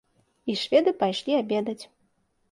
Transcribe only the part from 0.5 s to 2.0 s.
І шведы пайшлі абедаць.